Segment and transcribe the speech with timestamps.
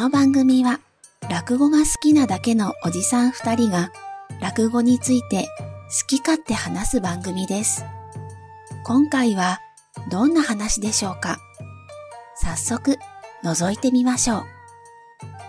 [0.00, 0.80] この番組は
[1.28, 3.92] 落語が好きなだけのおじさん二人が
[4.40, 5.46] 落語について
[6.00, 7.84] 好き勝手話す番組です。
[8.82, 9.60] 今回は
[10.10, 11.36] どんな話でしょうか？
[12.34, 12.96] 早速
[13.44, 14.44] 覗いてみましょう。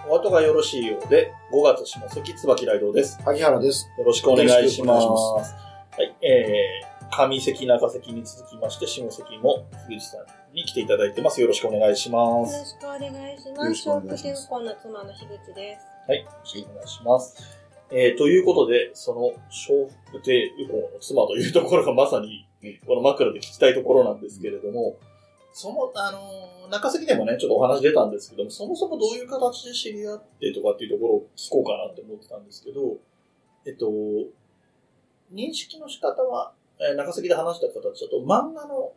[0.10, 3.22] お後がよろしいようで、5月下関椿雷道です。
[3.24, 3.90] 萩原です。
[3.98, 5.08] よろしくお願いします。
[5.08, 5.46] まは
[6.04, 11.42] い、えー、上関中関に続きまして、下関も樋口さんに来ていただいてます。
[11.42, 12.58] よろしくお願いしまよす。
[12.58, 13.76] ろしくお願いしよろます。
[13.76, 16.10] しくお願いします笑福天候の妻の樋口です。
[16.10, 17.62] はい、よろしくお願いします。
[17.92, 22.48] えー、ということで、その、笑福亭右近の妻というところがまさに、
[22.88, 24.96] この枕で聞きたいところなんですけれども、
[25.52, 32.98] その、あのー中関でもね、ちょっとお話出たんですけども、そもそもどういう形で知り合ってとかっていうところを聞こうかなって思ってたんですけど、
[33.66, 33.88] えっと、
[35.34, 38.94] 認識の仕方は、えー中関で話した形だと、漫画の、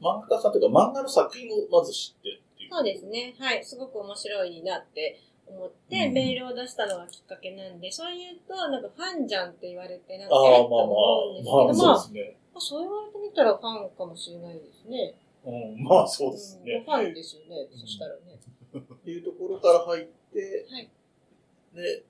[0.00, 2.70] 漫画家さんというか漫画の作品をまず知ってっていう。
[2.70, 3.34] そうですね。
[3.38, 3.64] はい。
[3.64, 12.36] すごく面白いなって思って、うんメールを出したのがきっかけなんで、そう言うと、なんかファンじゃんって言われて、なんか、ああ、えっとまあ思うんですけまあ、ど、まあ、まあ、そうですね。
[12.52, 15.14] まあそう言われてみたらファンかもしれないですね。
[15.44, 16.72] うん、まあそうですね。
[16.72, 17.68] うんファンですよね。
[17.70, 18.20] うんそしたらね。
[18.76, 20.88] っていうところから入って、はい。
[21.74, 22.02] で、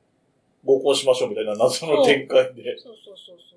[0.65, 2.79] 合コンしましょうみたいな謎の展開で。
[2.79, 3.57] そうそうそうそ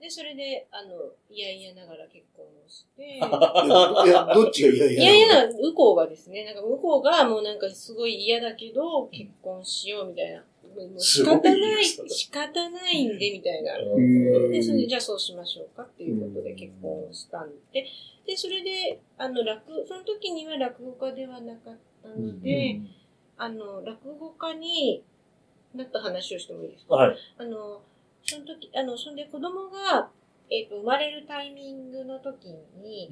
[0.00, 0.90] で、それで、あの、
[1.28, 5.02] いやいやながら結婚をして、 いや、どっちがいやいや。
[5.02, 10.44] いやいや、向こうがですね、なんか向こうがもうなんかすごい嫌だけど、結婚しようみたいな。
[10.76, 13.76] もう仕方ない、仕方ないんで、みたいな。
[13.78, 17.84] うんで、それでじゃあそうしましょうかっていうことで結婚をしたんで、
[18.24, 22.80] で、それで、あの、落、その時には落語家ではなかったので、
[23.36, 25.02] あの、落語家に
[25.74, 26.94] なった話をしてもいいですか？
[26.94, 27.16] はい。
[27.38, 27.82] あの、
[28.28, 30.10] その時、あの、そんで子供が、
[30.50, 32.48] えっ、と、生まれるタイミングの時
[32.82, 33.10] に、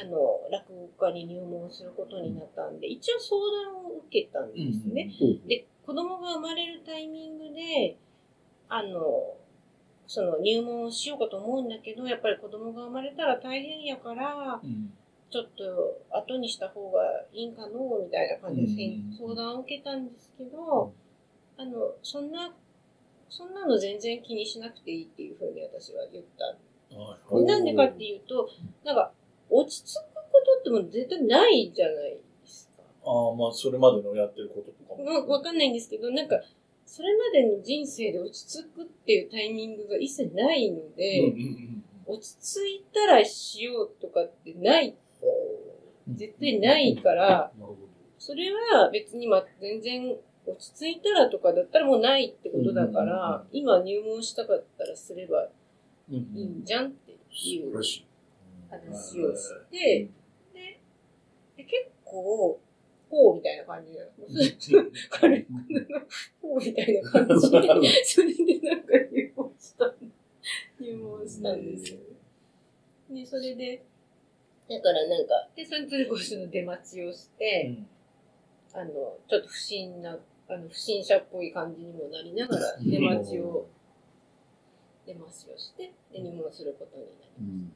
[0.00, 3.36] あの、落語家に入門することになったんで、一応相
[3.72, 5.12] 談を受けたんですね。
[5.20, 7.96] うんで、子供が生まれるタイミングで、
[8.68, 9.36] あの、
[10.08, 14.92] その入門をしようかと思うんだけど、やっぱり子供が生まれたら大変やから、うん。
[15.28, 17.00] ちょっと後にした方が
[17.32, 20.94] いいんかのみたいな感じでうん相談を受けたんですけど、
[21.58, 22.54] あの、そんな、
[23.28, 26.56] そんなの全然気にしなくていいっていうふうに私は言った
[26.94, 28.48] はいなんでかっていうと、
[28.84, 29.12] なんか、
[29.50, 32.82] 落ち着くことってもう絶対ないじゃないですか。
[33.04, 35.04] ああ、まあ、それまでのやってることとかも。
[35.04, 36.40] まあ、わかんないんですけど、なんか、
[36.84, 41.34] それまでの人生で落ち着くっていうタイミングが一切ないので、
[42.06, 44.96] 落ち着いたらしようとかってない、
[46.08, 47.76] 絶対ないから、なるほど。
[48.18, 50.16] それは別にまあ全然
[50.52, 55.48] 落ち着いたらとかだったらもうないってことだから、今入門したかったらすれば
[56.10, 57.82] うんうんいいんじゃんっていう。
[58.68, 60.08] 話をして、
[60.52, 60.80] で、
[61.56, 62.60] で結構、
[63.08, 64.10] こうみたいな感じなの。
[65.10, 65.48] 軽く
[66.42, 69.94] こうみたいな感じで、それでなんか入門した、
[70.80, 72.00] 入門したんですよ。
[73.10, 73.84] で、それで、
[74.68, 77.78] だからなんか、で、それとこその出待ちをして、
[78.74, 78.92] あの、
[79.28, 80.18] ちょっと不審な、
[80.48, 83.66] あの、不審者っぽい感じにもなりながら、出待ちを、
[85.06, 87.72] 出待ちをして、で、入門することになりうん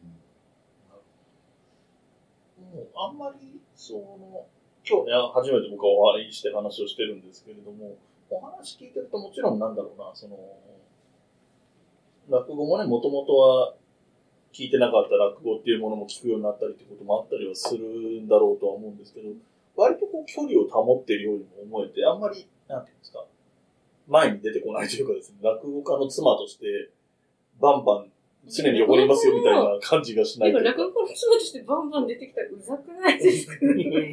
[2.60, 4.46] もうあんまり、その、
[4.86, 7.96] 今日ね、初めて僕はお会いして話をしてるんですけれども、
[8.28, 10.38] お話聞いてるともちろんなんだろうな、その、
[12.28, 13.74] 落語もね、もともとは
[14.52, 17.84] 聞いてなかった落語っていうものも聞くようになったりってこともあったりはする
[18.22, 19.30] んだろうとは思うんですけど、
[19.76, 23.26] 割とこう距離を保っているようにも思えて、あんまり、なんていうんですか、
[24.08, 26.90] 前に出てこないというかですね、落語家の妻として、
[27.60, 28.10] バンバン
[28.48, 30.82] 常に横にいますよみたいな感じがしないでもというか。
[30.82, 33.54] 落語の妻としてバンバン出てきたらうざくないですか？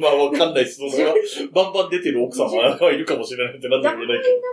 [0.00, 0.76] まあわかんないです。
[0.90, 1.14] それは、
[1.52, 4.40] バンバン出てる奥様がいるかもしれないってなんとも言えないけど。
[4.40, 4.48] な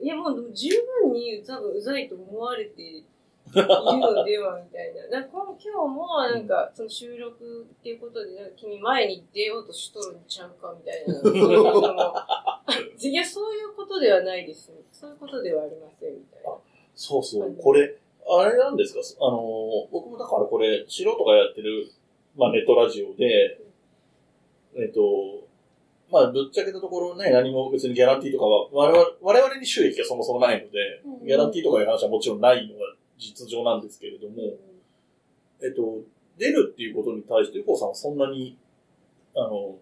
[0.00, 0.70] いやもうでも十
[1.02, 3.02] 分に多分うざいと思われて
[3.52, 5.20] いるのではみたいな。
[5.20, 11.14] なんか今日もなんかその収録っていうことでなんか君前に出ようとしとるんちゃうかみたいな。
[13.00, 14.72] いやそういうことではないです。
[14.92, 16.50] そういうことではありませんみたいな。
[16.94, 17.56] そうそう。
[17.56, 17.96] これ、
[18.28, 19.00] あれなんですか？
[19.24, 19.38] あの、
[19.92, 21.90] 僕もだからこれ、素人がやってる、
[22.36, 23.60] まあネットラジオで、
[24.76, 25.46] えっと、
[26.10, 32.80] まあぶっちゃけたところね、何も別にギャランティーとかは、我々我々に収益がそもそもないので、うんギャランティーとかいう話はもちろんないのが
[33.18, 34.36] 実情なんですけれども、
[35.60, 36.00] えっと、
[36.38, 38.56] 出るっていうことに対して、ゆこさんはそんなに、
[39.34, 39.76] あの、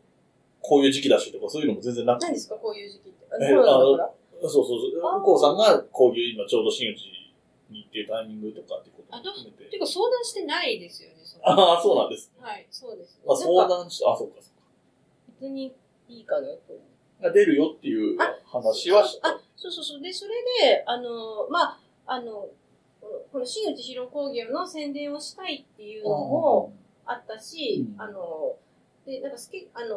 [0.63, 3.27] こういう時期だしとかそういうのも全然なくて何ですかこういう時期って。
[3.31, 4.49] あえコロナだから？
[4.49, 5.01] そうそうそう。
[5.01, 7.05] 向こうさんがこういう今ちょうど真打ち
[7.71, 9.71] に行っていうタイミングとかってことも含めて。
[9.71, 12.33] てか相談してないですよね、それああ、そうなんです。
[12.41, 13.21] はい、そうです。
[13.25, 14.67] まあ相談して、あ、そうかそうか。
[15.41, 15.73] 別に
[16.09, 16.75] いいかなと。
[17.23, 19.29] が出るよっていう話はした。
[19.29, 20.01] あ、そうそうそう。
[20.03, 22.49] で、それで、あの、まあ、あの、
[23.33, 26.73] この新内広工業の宣伝をしたいっていうのも
[27.05, 28.01] あったし、うん。
[28.01, 28.57] あの、
[29.07, 29.97] で、なんか好き、あの、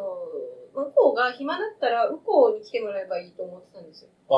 [0.73, 4.09] 向こうが暇だったら、向こうに来てもらえばいいと思ってたんですよ。
[4.29, 4.37] あ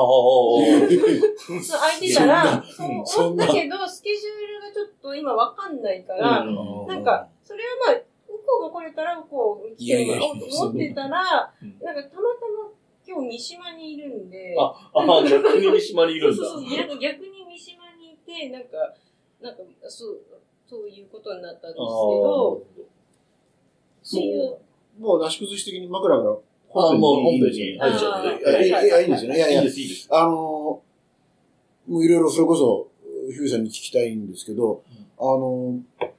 [1.60, 2.62] そう、空いてたら、
[3.04, 6.86] そうけど、スケジュールがちょっと今わかんないから、うん。
[6.86, 12.72] なんか、それはまあ、向こうが来れたら、向こうに来てもらおうと思ってたらうん、なんかたまたま
[13.06, 16.36] 今日三島にいるんで、あ、あ、逆 に三島にいるんだ。
[16.36, 17.31] そうそう逆に
[18.26, 18.94] て、なんか、
[19.40, 20.20] なんか、そう、
[20.68, 22.64] そういうことになったんですけど、
[24.02, 24.58] そういう、
[24.98, 26.36] もう、なし崩し的に枕から
[26.74, 28.66] ああ、もうホームページにあ入っちゃって。
[28.66, 29.36] いやいやいんですよね。
[29.36, 30.08] いやいやいいで、す、いいです。
[30.10, 30.82] あのー、も
[31.88, 32.88] ういろいろそれこそ、
[33.30, 34.82] ヒューさんに聞きたいんですけど、
[35.18, 36.10] あのー、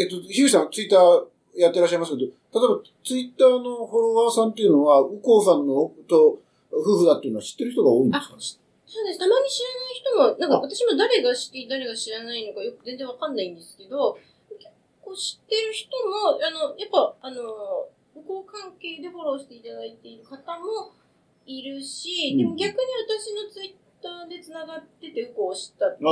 [0.00, 2.32] えっと、ヒューさんツイッターやってらっしゃいますけど、例え
[2.76, 6.40] ばツイッターのフォロワーさんっていうのは、右近さんのと
[6.72, 9.18] 夫婦だっていうのは知ってる人が多いんですかねそうです。
[9.18, 14.16] たまに知らない人も、なんか私も誰が知って誰が知らないのかよく全然わかんないんですけど、
[14.48, 20.92] 結構知ってる人も、あの、やっぱ、あの、向こう関係でフォローしていただいている方も
[21.44, 26.08] いるし、でも逆に私のツイッターで繋がってて、ウコを知ったっていう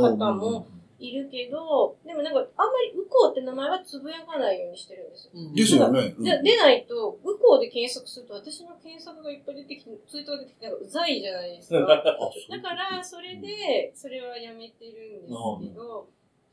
[0.00, 0.66] 方も
[1.02, 5.32] いるけど、でもなんか、あんまりウコって名前はつぶやかないようにしてるんですよ。
[5.54, 6.14] ですよね。
[6.16, 11.80] うんで出ないと、向こうで検索すると、私の検索がいっぱい出てきて、ツイートが出てきて、なんかうざいじゃないですか。
[11.82, 16.06] だから、それで、それはやめてるんですけど、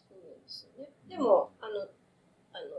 [0.10, 0.90] そうなんですよね。
[1.08, 2.70] でも、あの、あの、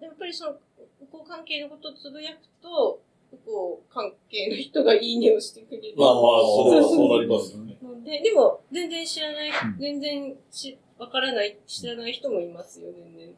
[0.00, 0.52] やっぱりその、
[1.00, 3.00] 向こう関係のことをつぶやくと、
[3.30, 5.94] 向こう関係の人がいいねをしてくれる。
[5.96, 7.74] まあまあ、それはそうなりますよね。
[7.94, 13.34] ので、でも、全然知らないうん、全然し、わからない、知らない人もいますよ、全然。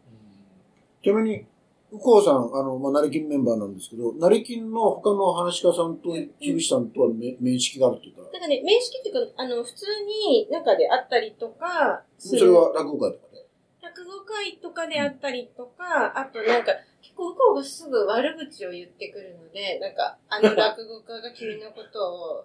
[1.03, 1.47] ちなみに、
[1.93, 6.11] 右近さん、あの、まあ、成金メンバーなんですけど、成金の他の話し家さんと、
[6.41, 13.47] 樋口さんとはめ面識があるっていうか、なんかね、面識っていうか、あの、普通に中で会ったりとか、それは落語会とかで？
[13.83, 22.45] 落語会とかであったりとか、あとなんか、結構向こうがすぐ悪口を言ってくるので、なんか、あの 落語家が君のことを、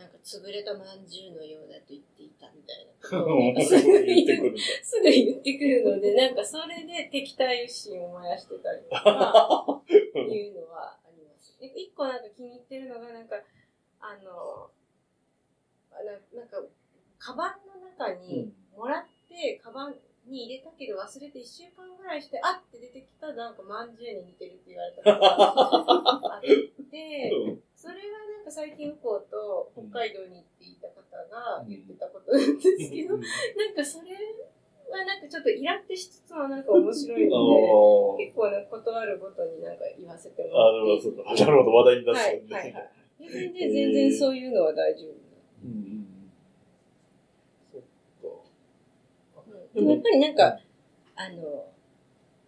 [0.00, 2.96] なんか潰れたまんじゅうのようだと言っていたみたいな
[3.62, 4.58] すぐ 言ってくる。
[4.58, 11.60] すぐ言ってくるので、 なんかそれで敵対心を燃やしてたりとか、いうのはあります。
[11.60, 13.36] で一個なんか気に入ってるのが、なんか、
[14.00, 14.70] あの、
[15.90, 16.64] あななんか、
[17.18, 22.70] カバンの中にもらって、カバンに入れたけど忘れて1週間ぐらいして、あっ！
[22.70, 25.02] て出てきたなんかまんじゅうに似てるって言われた。
[25.02, 27.32] ことがあって、
[27.74, 34.12] それはなんか最近向こうと北海道に行っていた方が言ってたことなんですけど、なんかそれ
[34.90, 38.30] はなんかちょっとイラってしつつもなんか面白いあので、 ー。
[38.30, 41.44] 結構ね、断るごとになんか言わせてもあ、なるほど、らって。
[41.44, 42.90] なるほど、話題に出はいすんではいはい。
[43.20, 45.12] 全然全然そういうのは大丈夫。
[45.64, 46.32] うんうん
[47.72, 48.42] そっか。
[49.46, 50.58] うんでもやっぱりなんか、
[51.16, 51.66] あの、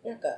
[0.04, 0.28] なんか、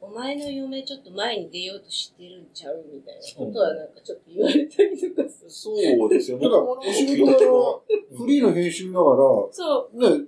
[0.00, 5.50] お前の嫁ちょっと前に出ようとしてるんちゃうみたいなことはなんかちょっと言われたりとかする。
[5.50, 6.42] そうですよね。
[6.44, 9.16] ただ、お仕事柄、フリーの編集なが
[9.52, 10.02] そう。
[10.02, 10.24] ら、ね、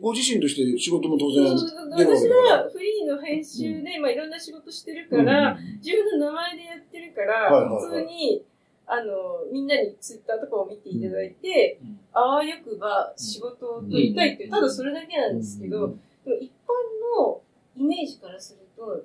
[0.00, 2.28] ご自身として仕事も当然そう私。
[2.28, 8.44] はフリーの編集で、まあいろんな仕事してるから、自分の名前でやってるから、普通に、
[8.86, 12.00] あの、みんなにツイッターとかを見ていただいて、うん。
[12.12, 15.88] あわよくば仕事を取りたいっていう、ただそれだけなんですけど、
[16.24, 17.40] でも一般の
[17.76, 19.04] イメージからすると、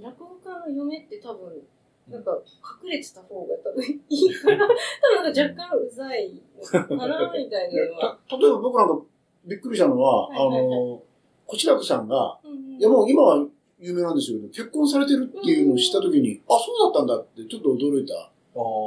[0.00, 1.62] 落語家の嫁って多分、
[2.08, 2.30] なんか
[2.82, 8.18] 隠れてた方が多分いいから、 多分なんか若干うざいのかな、みたいなのは。
[8.28, 9.04] た例えば僕なんか
[9.46, 10.66] びっくりしたのは、はいはいはい。
[10.66, 11.02] あの、
[11.46, 12.78] こちらくさんが、うんうん。
[12.78, 13.46] いやもう今は
[13.78, 18.30] 有名なんですけど、結婚されてるっていうのを知ったときに、あ、そうだったんだってちょっと驚いた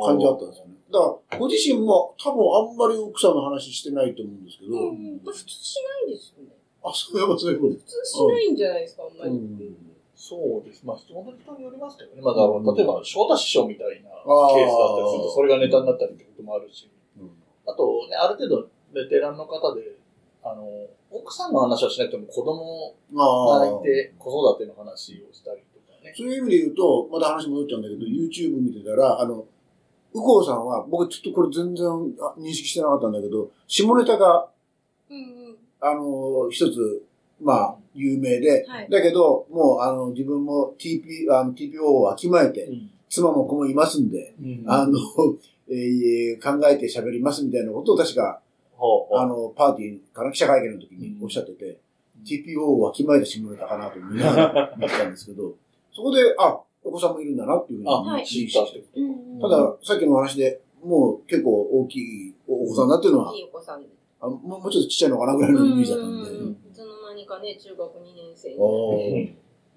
[0.06, 0.74] 感じだったんですよね。
[0.92, 5.76] だから、ご自身も多分あんまり奥さんの話してないと思うんですけど、うんうん、普通し
[6.08, 6.56] ないですよね。
[6.84, 7.74] あ、そういえばそういうこと。
[7.74, 9.32] 普通しないんじゃないですか、あんまり。
[9.32, 10.86] うんそうです。
[10.86, 12.22] まあ、本当に人によりますけどね。
[12.22, 12.44] まあ、だ
[12.76, 17.32] 例えば、翔太師匠みたいなケースだったりすると、それがネタになったりってこともあるし、うん
[17.66, 19.96] あとね、ある程度、ベテランの方で、
[20.44, 20.68] あの、
[21.10, 26.14] 奥さんの話はしなくても子供まあ、がいて、子育ての話をしたりとかね。
[26.18, 29.46] そういう意味で言うと、また話戻っちゃうんだけど、YouTube 見てたら、あの、
[30.14, 31.86] 右近さんは、僕ちょっとこれ全然
[32.22, 34.50] あ認識してなかったんだけど、下ネタが、
[35.10, 35.58] うんうん。
[35.82, 37.04] あの、一つ、
[37.42, 38.90] まあ、有名で、はい。
[38.90, 44.36] だけど、もう、あの、自分も TP、あの TPO をわきまえて、うん妻も子もいますんで、
[44.68, 45.00] あの、
[45.68, 48.40] えー考えて喋りますみたいなことを確か、
[48.76, 51.80] ほうほうあの、パーティーから記者会見の時におっしゃってて、
[52.24, 55.56] TPO をわきまえて下ネタかなと思いながら見てたんですけど、
[55.92, 58.84] そこで、あ、お子さんもいるんだなっていうふうにあ、はい知ったって
[59.42, 63.94] ただ、さっきの話でもう結構大きいお子さんだっていうのは、いいお子さんです。
[64.22, 66.30] あもうもうちょっとちっちゃいのかなぐらいのイメージだったんで。
[66.30, 68.58] うんいつの間にかね、中学2年生に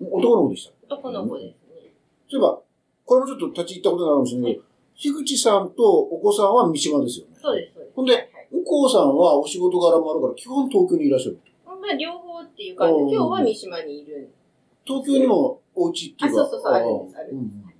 [0.00, 0.94] 男の子でした。
[0.94, 1.92] 男の子ですね。
[2.28, 2.60] そういえば、
[3.04, 7.36] これもちょっと立ち入ったことになるかもしれないけど、樋口さんとお子さんは三島ですよね。
[7.40, 7.96] そうです、そうです。
[7.96, 11.38] ほんで右近さんはお仕事柄もあるから、基本東京にいらっしゃる。
[11.66, 14.28] まあ、両方っていう感じで、うん今日は三島にいるんで
[14.84, 16.42] 東京にもお家っていうか。
[16.42, 17.72] あそうそうそうあるんですあるんですうん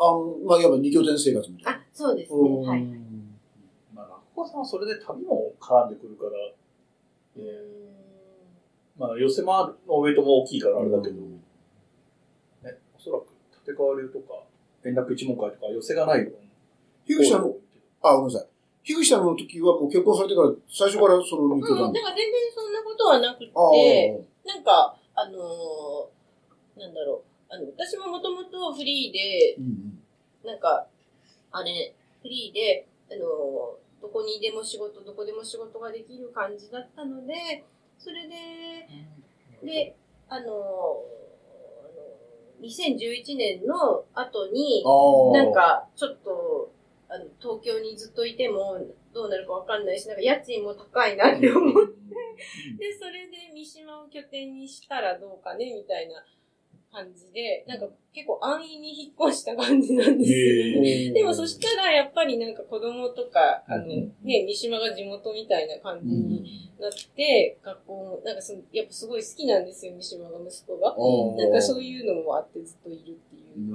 [0.00, 1.78] あの、まあ、いわば二拠点生活みたいな。
[1.80, 2.38] あ、そうですね。
[2.38, 2.82] うんはい。
[2.84, 2.86] と。
[3.94, 7.88] まあ、落語さんはそれで旅も絡んでくるから、うーん
[8.96, 11.38] まあ、寄せ回るのウェイトも大きいからあれだけど、ね、
[12.96, 13.26] おそらく
[13.66, 14.44] 立川流とか、
[14.84, 16.34] 連絡一問会とか寄せがない分。
[17.04, 17.56] 樋口さんの、
[18.02, 18.48] あ、ごめんなさい。
[18.84, 24.54] 樋口さんの時はもう結婚されてから、最初からその二拠うん、点だから全然そんなことはなくて、ああ。
[24.54, 26.17] なんか、あのー
[26.78, 30.46] なんだろう、あの、私ももともとフリーで、うんうん。
[30.46, 30.86] なんか、
[31.50, 37.64] あれ、フリーで、あのーどこにでも仕事、どこでも仕事ができる感じだったので、
[37.98, 38.34] それで、
[39.66, 39.96] で、
[40.28, 40.56] あのーあの
[42.62, 44.84] 2011年の後に。
[45.32, 46.70] なん、か、ちょっと、
[47.08, 48.78] あの、東京にずっといても、
[49.12, 51.92] どうなるかわかんないし、なんか家賃も高いなって思って、
[52.78, 56.24] で、それで三島を拠点にしたらどうかね、みたいな
[56.92, 61.12] 感じで、なんか結構安易に引っ越した感じなんですよね。
[61.12, 70.96] でもそしたらやっぱりなんか子供とか、あの、うんね、三島が地元みたいな感じになって、学校も、なんかその、やっぱすごい好きなんですよ、三島が息子が。
[71.36, 71.82] なんかそうう。
[71.82, 73.74] いうのもあってずっといるっていう。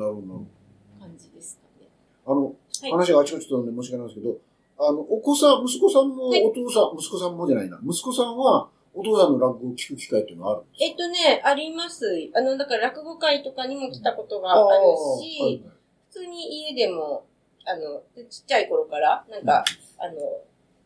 [0.99, 1.89] 感じですかね。
[2.25, 2.51] あの、は
[2.87, 4.37] い話があちこちとなんで申し訳ないんですけど、
[4.77, 7.79] あの、お子さん、息子さんもはいお父さん、息子さんもじゃないな。
[7.85, 12.05] 息子さんはお父さんの落語を聞く機会っていうのはあるんですえっとね、あります。
[12.35, 15.63] あの、だから落語会とかにも来たことがかあるはいし、
[16.09, 17.25] 普通に家でも、
[17.65, 19.65] あの、ちっちゃい頃から、なんか、
[19.97, 20.13] あの、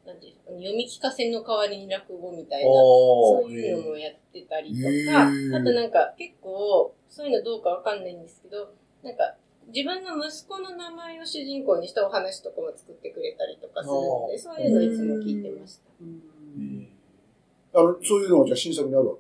[0.06, 5.56] なんていうの読み聞かせの代わりに落語みたいな、おそういうのもやってたりとへか、ー。
[5.58, 8.70] あとなんか結構、そういうのどうかわかんないんですけど、
[9.04, 9.36] なんか、
[9.68, 15.90] 自分の息子の名前を主人公にしたお話とかも作ってくれたりとかするので、そういうのいつも聞いてました。
[17.78, 19.16] あの、そういうのがじゃあ新作にあるわ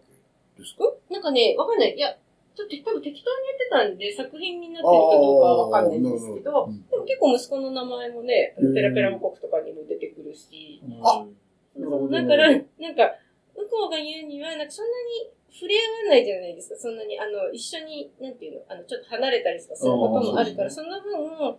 [0.58, 0.84] けですか？
[0.84, 1.14] ん。
[1.14, 1.94] なんかね、わかんない。
[1.94, 2.10] いや、
[2.56, 4.90] ちょっと多分適当にやってたんで、作品になってるか
[5.22, 6.82] どうかはわかんないんですけど、うん。
[6.90, 12.62] でも結構息子の名前もね、うんペラペラ王国とかにも出てくるし、あそうなるほどだから、なん
[12.98, 13.14] か、
[13.54, 16.76] 向こうが言うには、なんかそんなに触れ合わないじゃないですか。
[16.76, 21.58] そんなに、あの、一緒に、なんていうの、あの、ちょっと離れたりとかすることもあるから、その分、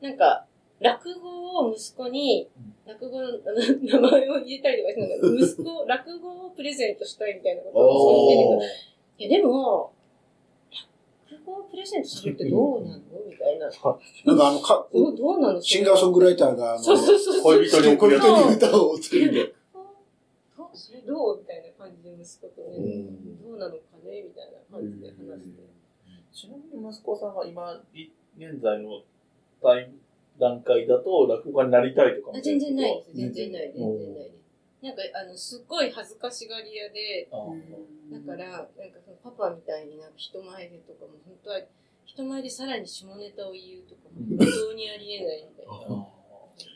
[0.00, 0.46] なんか、
[0.84, 2.50] 落語を息子に、
[2.86, 8.66] 落語の名前を入れたりとかして、 息子、落語をプレゼントしたいみたいなことを言って
[9.16, 9.24] て。
[9.24, 9.92] いや、でも、
[11.30, 13.00] 落語をプレゼントするってどうなの？
[13.26, 13.64] みたいな。
[13.66, 17.42] なんかあの、か、どうどうなのシンガーソングライターが、そうそうそうそう。
[17.56, 19.54] 恋人に送る恋人に歌を作るんで。
[20.54, 24.22] どうそれどうみたいな感じで息子とね、うんどうなのかね？
[24.22, 25.62] みたいな感じで話して。
[26.30, 29.00] ちなみに息子さんは今、い現在の
[29.62, 29.94] 段
[30.38, 33.16] 段階だと落語家になりたいとか全然ないです。
[33.16, 33.66] 全然ない。
[33.68, 34.30] うん全然ない。
[34.84, 37.26] なんか、あの、すっごい恥ずかしがり屋で、
[38.12, 41.60] だから、なんかそのパパみたいになんか人前でとかも、本当は、
[42.04, 46.06] 人前でさらに下ネタを言うとかも、本当にありえないみたいな。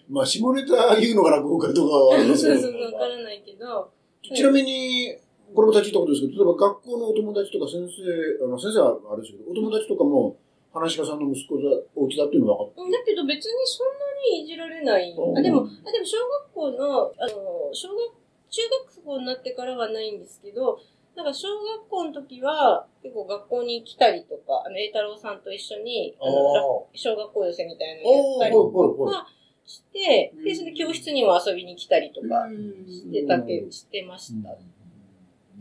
[0.08, 3.90] まあ、下ネタ言うのが落語家とかはありますけど そうそう、わからないけど、
[4.22, 5.14] ちなみに、
[5.54, 10.36] これも立ち入ったことですけど、例えば学校のお友達とか先生、あの先生はあれですけど、お友達とかも、
[10.72, 11.62] 話し家さんの息子だ、
[11.94, 15.12] お家だっていうのは分かっだけど別にそんなにいじられない。
[15.16, 15.38] うん。
[15.38, 18.12] あでも、あでも小学校の、あの、小学、
[18.50, 20.78] 中学校になってからはないんですけど、
[21.16, 26.62] なんか小学校の時は結構学校に来たりとか、あの、栄太郎さんと一緒に、あの、ら
[26.94, 29.26] 小学校寄せみたいなのやったりとか
[29.66, 32.46] して、で、それで教室にも遊びに来たりとか
[32.86, 34.50] してたけ、してました。
[34.50, 34.60] なる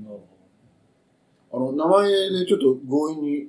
[0.07, 1.69] ほど。
[1.69, 3.47] あの、名前でちょっと強引に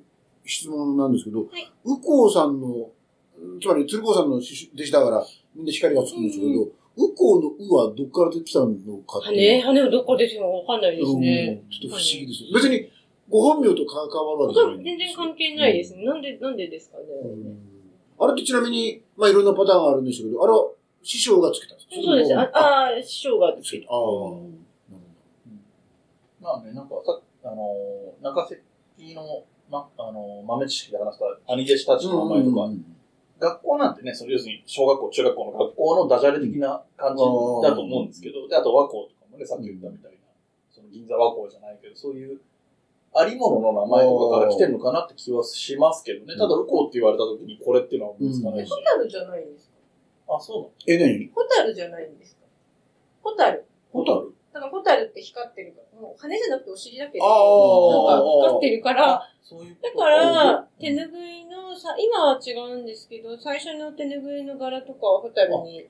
[0.48, 1.44] 質問なんですけど、い
[1.84, 2.90] 右近さんの、
[3.60, 8.66] つまり鶴光さんの弟子だから、みんな光がつくんですけど、うん右近の右はどっから出てきたの
[9.06, 11.62] かって羽、羽はどこでしょうわかんないですね。
[11.62, 12.42] うんちょっと不思議です。
[12.52, 12.90] 別に、
[13.30, 16.04] ご本名と関わるわけじゃない全然関係ないですね。
[16.04, 17.04] なんで、なんでですかね。
[17.22, 17.58] うん
[18.20, 20.72] あれってちなみに、まあいろんなパターンがあるんでしょうけど、あれは
[21.04, 21.94] 師匠がつけたんですか？
[22.02, 22.36] そうです。
[22.36, 22.50] あ
[22.98, 23.86] あ師匠がつけた。
[23.92, 23.94] ああ。
[23.94, 24.50] なるほ
[26.40, 32.28] まあね、なんかさ、あのー、中関の、ま、あのー、豆知識で話した兄弟子たちのど。
[32.28, 32.84] 名前とか、うん
[33.40, 40.18] 学校なんてね、その要するに小学校、中学校の学校のダジャレ的な感じだと思うんですけど、で、あと和光とかもね、さっき言ったみたいな、
[40.72, 42.40] その銀座和光じゃないけど、そういう、
[43.14, 46.34] ありものの名前とかから来てるのかなって気はしますけどね。
[46.34, 48.70] ただ、ウコウって言われた時にこれっていうのは思いつかないし。
[48.70, 50.34] ホタルじゃないんですか。
[50.34, 51.28] あ、そうえ、何？
[51.28, 52.42] ホタルじゃないんですか。
[53.22, 53.64] ホタル。
[53.92, 54.34] ホタル？
[54.58, 59.22] だからホタルって光ってるから、もう羽じゃなくてお尻だけど、あなんーか光ってるから、
[59.56, 65.88] ういうだから、手ぬぐいのさ、今は違うんですけど、最初の手ぬぐいの柄とかはホタルに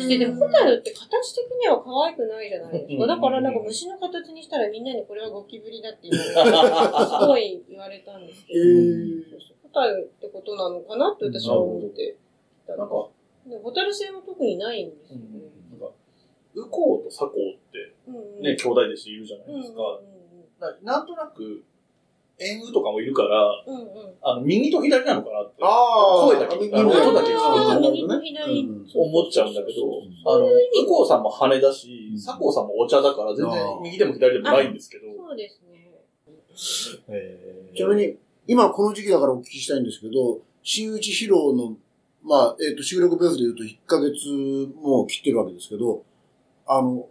[0.00, 3.02] して、でもホタルって形的には可愛くないじゃないですか。
[3.02, 6.34] うんだからなんか虫の形にしたらみんなにこれはゴキブリだっていう す
[7.26, 9.22] ごい言われたんですけへど、ー
[9.62, 12.16] ホタルってことなのかなって私は思って
[12.66, 13.08] たなんか、
[13.46, 15.24] でホタル性も特にないんですよね。
[15.70, 15.92] なんか、
[16.54, 17.94] ウコウとサコウって
[18.42, 19.82] ね、兄弟弟子いるじゃないですか。
[20.82, 21.64] ななんとなく、
[22.40, 23.64] 縁ウとかもいるから、
[24.22, 28.60] あの、右と左なのかなってああ、声だけ右あの音だけ聞くあーと右と左。
[28.62, 28.86] うん。
[28.94, 30.50] 思っちゃうんだけどあの、ウ
[30.88, 32.18] コウさんも羽だしう、ん。
[32.18, 35.04] サコウさんもお茶だから全然右でも左でもないんですけど。
[35.14, 35.90] そうですね。
[37.08, 37.76] へー。
[37.76, 41.76] ちなみに、今この時期だからお聞きしたいんですけど、新内披露の、
[42.22, 44.28] まあ、えっ、と、収録ベースで言うと1ヶ月
[44.82, 46.04] もう切ってるわけですけど、
[46.66, 47.09] あの、お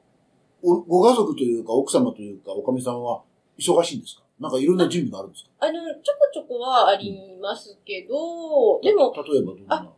[0.62, 3.22] ご家族というか、奥様というか、おかみさんは
[3.58, 4.24] 忙しいんですか？
[4.40, 5.50] なんかいろんな準備があるんですか？
[5.60, 9.90] あの、ちょこちょこはありますけど、でも、例えばどんな？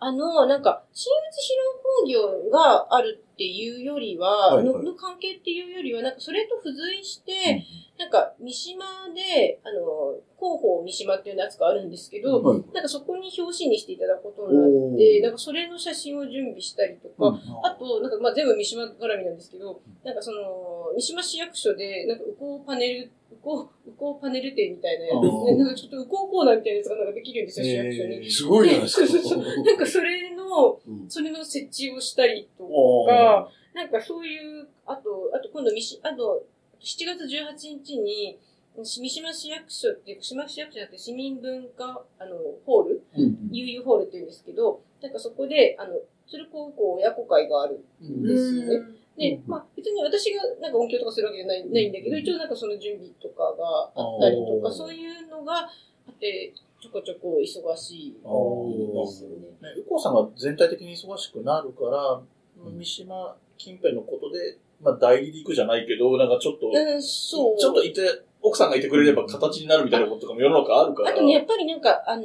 [0.00, 1.77] あの、なんか、新内
[2.08, 4.74] 業があるっていうよりは、はいはい。
[4.74, 7.64] のの関係っていうよりは、なんかそれと付随して、
[7.98, 12.62] なんか三島で、あの、広報三島っていうやつがあるんですけど、はい。
[12.72, 17.66] なんかそこに表紙にしていただくことになって、なんかそれの写真を準備したりとか、うん。
[17.66, 28.30] あと、なんかまあ全部三島絡みなんですけど、なんかその、三島市役所で、なんかウコウパネル、ウコウ、ウコウパネル展みたいなやつ、なんかちょっとウコウコーナーみたいなやつがなんかできるんですよ、市役所に。
[28.30, 29.36] すごいじゃないですか。
[29.36, 31.10] なんかそれの、うん。
[31.10, 32.64] それの設置をしたりと
[33.06, 36.44] か、なんかそういう、あと、あと今度みし、あと、
[36.80, 38.38] 7月18日に、
[38.84, 45.94] 三島市役所っていう、島市役所じゃなくて市民文化、あの、ホール、うん悠々ホールって言うんですけど、なんかそこで、あの、
[46.28, 48.98] 鶴高校親子会があるんですよね。
[49.16, 55.70] でうん、まあ別に私がなんか音響とかするわけじゃないないんだけど、一応なんかその準備とかがあったりとか、そういうのがあ
[56.08, 59.36] って、ちょこちょこ忙しいですよね。
[59.60, 67.56] ね、ウコウさんが全体的に忙しくなるから、うん三島近辺のことで、まあ代理で行くじゃないけど、なんかちょっと、うん、そう。
[67.58, 68.00] ちょっといて、
[68.42, 71.10] 奥さんがいてくれれば形になるみたいなこととかも世の中あるから。
[71.10, 72.22] あとね、やっぱりなんか、あの、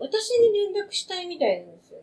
[0.00, 2.00] 私に連絡したいみたいなんですよ。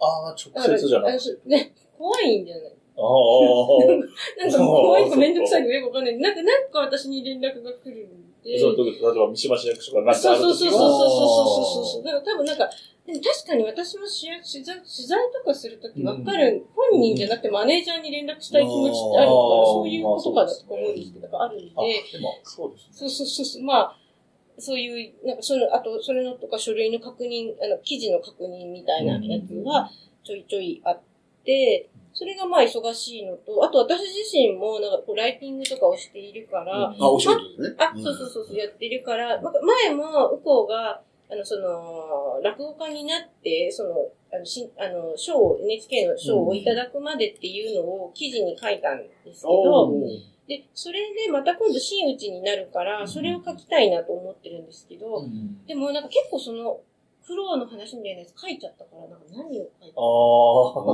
[0.00, 1.48] ああ、だ直接じゃなくて。
[1.48, 2.72] ね、 怖いんじゃない？
[2.96, 4.44] ああ。
[4.46, 6.18] なんか怖いかめんどくさいのよくわかんない。
[6.18, 8.58] なんか、なんか私に連絡が来るんで。
[8.58, 12.04] そう、例えば三島市役所からなあるそうそうそうそうときは、そうそう。
[12.04, 12.70] だから多分なんか、
[13.06, 22.92] でも確かに私も取材取材取材とかするときわかる、本人じゃなくてマネージャーに連絡したい気持ちってあるから、そういうことかだと思うんですけど、あるんで、あ、でも、そうですね。
[22.92, 23.96] そうそうそうそう、まあ、
[24.58, 29.90] そういう、なんかその、あと、それのとか書類の確認、あの、記事の確認みたいなやつは
[30.22, 31.00] ちょいちょいあっ
[31.44, 37.76] て、それがまあ忙しいのと、あと私自身もなんかこうライティングとかをしているから、あ、お仕事ですね。
[37.78, 49.90] あ、そうそうそうそう、やってるから、なんか前も、ウコウが、あの、その、落語家になって、その、あの、しあの、賞を、NHK の賞をいただくまでっていうのを記事に書いたんですけど、
[50.48, 55.24] で、それでまた今度真打ちになるから、それを書きたいなと思ってるんですけど、
[55.66, 56.80] でもなんか結構その、
[57.26, 60.02] 苦労の話みたいなやつ書いちゃったから、なんか何を書いたあ
[60.74, 60.86] あ、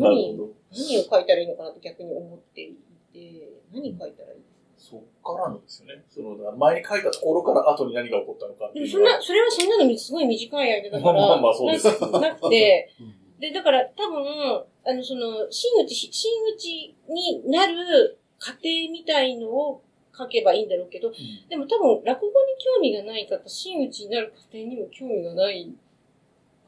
[0.00, 0.54] なるほど。
[0.72, 2.76] 何を書いたらいいのかなって逆に思ってい
[3.12, 4.42] て、何書いたらいい？
[4.76, 6.04] そっからのですよね。
[6.08, 8.72] その、前に書いたところから後に何が起こったのかのは。
[8.74, 19.82] でもそんな、それはそんなのすごい短い間だから、 まあまあそうですななくて、うんで、だから多分、あの、その、真打ち、真打ちになる過程みたいのを
[20.16, 21.12] 書けばいいんだろうけど、
[21.48, 25.72] でも多分、落語に興味がない方、真打ちになる過程にも興味がない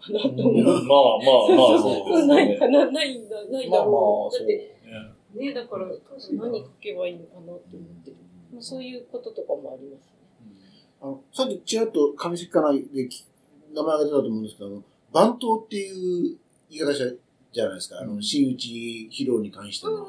[0.00, 0.64] かなと思う。
[0.64, 2.26] まあまあまあ、そうですね。
[2.26, 4.38] ないかな、ないんだ、ないだまあまあろ、う。
[4.38, 4.56] だって、
[5.37, 5.46] ね。
[5.46, 8.16] ね、だから、何書けばいいのかなって思ってる。
[8.52, 10.18] まあ、そういうこととかもありますね。
[11.00, 13.24] あのさっきちらっと上関かなでき
[13.72, 14.82] 名前が出たと思うんですけど、
[15.12, 16.37] 番頭っていう
[16.70, 18.00] 言い方じゃないですか。
[18.00, 20.06] あの、真打ち披露に関しての。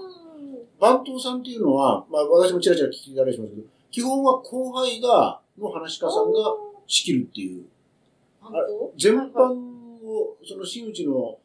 [0.80, 6.40] 番頭さんっていうのは、まあ私もちらちら聞きたりしますけど、基本は後輩が、の話し家さんが
[6.88, 7.66] 仕切るっていう。
[8.42, 9.54] 本当全般
[10.06, 11.38] を、その真打ちの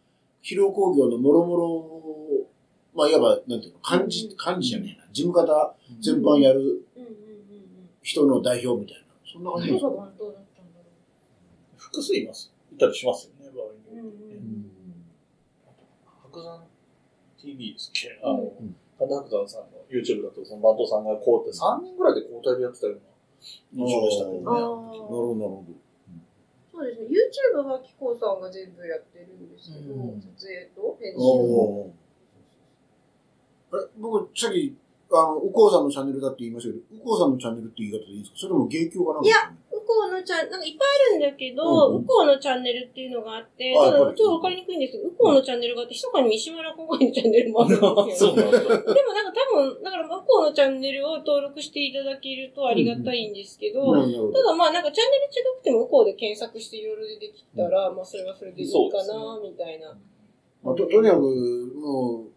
[0.42, 2.46] 披露工業のもろもろを、
[2.94, 5.06] まあいわば、なんていうの、幹事、幹事じゃねえな。
[5.12, 6.86] 事務方全般やる。
[8.02, 9.04] 人の代表みたいな。
[9.24, 10.84] そんな感じですどこが番頭だったんだろ
[11.76, 12.52] 複数います。
[12.70, 13.74] いたりしますよね、場合う。
[13.90, 14.34] うんに。
[14.34, 14.70] うん
[16.22, 16.64] 白山
[17.40, 23.02] TV ですっけあのん、神田伯山さんの YouTube だと、その番頭さんがこうって3人ぐらいで交代でやってたような
[23.74, 24.44] 印象でしたけどね。
[24.46, 25.64] あなるほど、なるほ
[26.74, 27.08] そうですね。
[27.10, 30.20] YouTube はキコさんが全部やってるんですけど、うん。
[30.20, 31.18] 撮影と編集
[33.70, 34.76] あれ僕、さっき、
[35.10, 38.38] あの、右近さんのチャンネルだって言いましたけど、右近さんのチャンネルって言い方でいいんですか？
[38.38, 39.28] それとも芸協かなんか。
[39.28, 48.30] ですかね向こうのチャンなんかいっぱいあるんだけど、うんうん向こうのチャンネルっていうのがあって、ちょっとわかりにくいんですけど、向こうのチャンネルがあって、密かに三島落語会のチャンネルもあるんですよ。
[48.34, 48.58] そうなんだ。
[48.58, 59.96] でもなんか多分、だから向こうのチャンネルを登録していただけるとありがたいんですけど、ただまあなんかチャンネル違くても向こうで検索していろいろ出てきたら、まあそれはそれでいいかな、みたいな。
[60.62, 62.33] まあ、ととにかく、もう、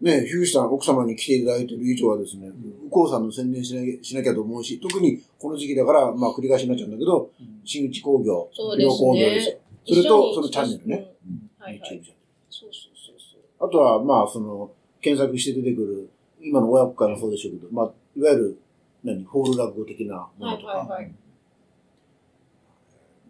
[0.00, 7.30] ね、ヒューさん、奥様に来ていただいている以上はですね、右近さんの宣伝しなきゃしなきゃと思うし、特にこの時期だから、まあ繰り返しになっちゃうんだけど、
[7.64, 9.58] 新内工業、そうですね工業ですよ。
[9.88, 11.14] それと、そのチャンネルね。
[11.26, 12.14] うんはいはい YouTube チャンネル。
[12.50, 13.68] そうそうそうそう。
[13.68, 18.60] あとは、まあ、その、検索して出てくる、今の親子会もそうでしょうけど、まあ、いわゆる、
[19.02, 21.14] 何、ホール落語的なものとか、はいはいはい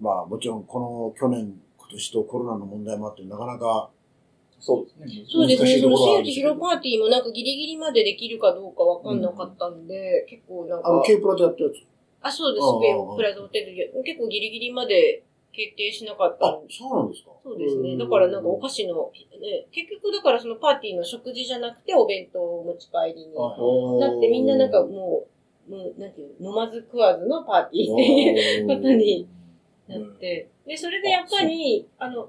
[0.00, 3.90] まあ、もちろん、この去年、今年とコロナの問題もあって、なかなか、
[4.58, 5.24] そうですね。
[5.28, 5.68] そうですね。
[5.68, 11.74] その難しいところはあ新内るんですけど広パーティーもなんかギリギリまでできるかどうかわかんなかったんで、結構なんあの、か、K プラでやったやつ。
[12.22, 12.80] あ、そうですああ。
[12.80, 17.96] ペンプラザホテルで、結構ギリギリまで決定しなかったあんで、そうなんですかそうですね。
[17.96, 23.34] だからなんかお菓子の、ね、結局だからそのパーティーの食事じゃなくてお弁当を持ち帰りに。
[23.36, 25.26] はいなってみんななんかも
[25.68, 29.28] う、もう、なんていうの、飲まず食わずのパーティーっていうことに
[29.88, 30.48] なって。
[30.66, 32.28] で、それでやっぱり、あの、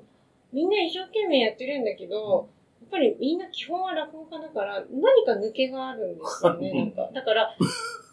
[0.53, 2.49] みんな一生懸命やってるんだけど、
[2.81, 7.09] やっぱりみんな基本は落語家だから、何か抜けがあるんですよね、なんか。
[7.13, 7.55] だから、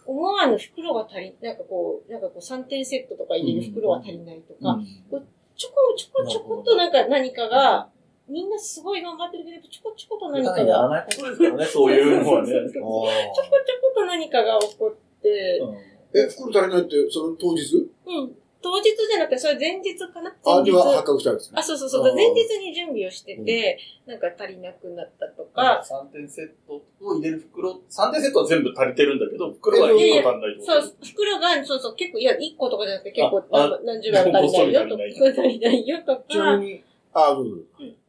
[0.06, 4.78] 思わぬ袋が足り、なんかこう、なんかこう3点セットとか入れる袋が足りないとか、
[5.56, 7.88] ちょこちょこちょこっとなんか何かが、
[8.28, 11.04] みんなすごい頑張ってるけど、ちょこちょこと何かが、やらない。
[11.04, 12.48] ことですからね、そういうのはね。
[12.48, 15.62] ちょこちょこと何かが起こって、
[16.14, 17.76] え、袋足りないって、その当日？
[18.06, 18.36] うん。
[18.64, 20.34] 当日じゃなくて、それ前日かな？
[20.42, 20.72] あ、前日。
[20.72, 21.58] では発覚したんですね。
[21.58, 21.62] あ、。
[21.62, 22.14] そうそうそう。
[22.14, 37.56] 前日に準備をしてて、なんか足りなくなったとか、3点セットを入れる袋、3点セットは全部足りてるんだけど、袋が1個足んないとそう、袋が、そうそう、結構、いや、1個とかじゃなくて結構ああ何何十枚も足りないよとか、 足りないよとちなか、みに、あ、どうぞ。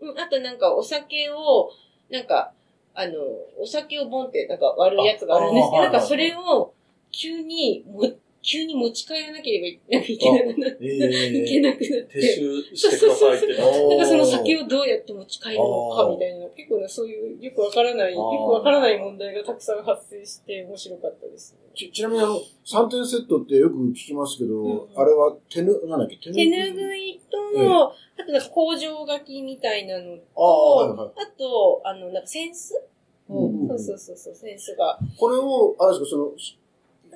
[0.02, 0.20] うん。
[0.20, 1.70] あとなんかお酒を、
[2.10, 2.54] なんか、
[2.94, 3.20] あの、
[3.60, 6.74] お酒をボンってなんか割るやつがあるんですけど、ああなんかそれを
[7.12, 8.10] 急にも、
[8.46, 12.20] 急に持ち帰らなければいけなくなって、えいけなくなって。
[12.20, 21.60] 撤収してくださいってなんかその酒をどうやって持ち帰るのかみたいな、結構ね、そういうよくわからない、よくわからない問題がたくさん発生して面白かったですね。
[21.76, 31.10] ちちなみにあの、3点セットってよく聞きますけど、うんあれは手ぬ、なんだっけ手手ぬぐいと、ええあとなんか工場書きみたいなのと、ああ、はいはい。
[31.18, 32.82] あと、あの、なんかセンス、
[33.28, 35.00] うんそうそうそうそう、センスが。
[35.18, 36.32] これを、あれですか、その、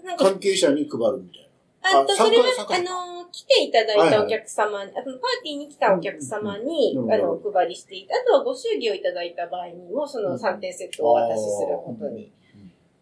[0.03, 1.49] なんか、関係者に配るみたい
[1.81, 5.03] あと、あそれはあの、来ていただいたお客様、あのパー
[5.43, 7.11] ティーに来たお客様に、うん。
[7.11, 8.15] あの、お配りしていた。
[8.15, 12.31] あとはご祝儀をいただいた場合にも、その3点セットをお渡しすることに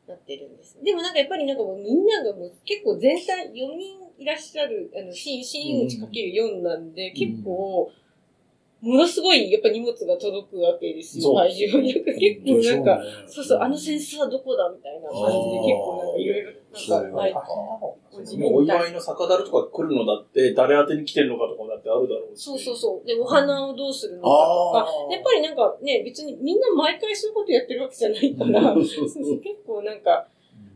[0.08, 0.78] なってるんです。
[0.84, 6.94] でもなんかやっぱりなんかもうみんながもう結構全体4人いらっしゃる、あの、新、新内かける4なん。
[6.94, 7.92] で、結構、
[8.80, 11.36] ものすごいやっぱ荷物が届くわけですよ、そう。
[11.38, 11.94] 会場に。
[12.06, 12.14] な。
[12.14, 16.52] 結構なんか、そうそう、あのセンスはどこだみたいな感じで結構なんかいろいろ、
[16.90, 22.44] なんか、お祝いの酒樽とか来るのだって、誰宛てに来てるのかとかだってあるだろうし。
[22.44, 23.08] そうそうそう。
[23.08, 24.92] で、お花をどうするのかとあか。
[25.10, 29.02] ーやっぱりなんかね、別にみんな毎回そういうことやってるわけじゃないから、 結
[29.66, 30.28] 構なんか、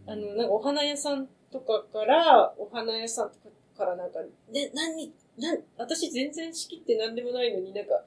[0.05, 3.35] あの、なんかお花屋さんとかから、お花屋さんと
[3.75, 4.19] かからなんか、
[4.51, 8.03] で、何、なん、私全然仕切って何でもないのになんか、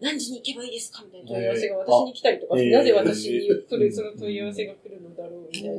[0.00, 1.04] 何時に行けばいいですか？
[1.04, 5.76] みたいな問い合わせが私に来たりとか、えーなぜ私に来る、その問い合わせが来るのだろうみたいな。